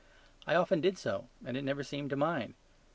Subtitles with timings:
[0.47, 2.55] I often did so; and it never seemed to mind.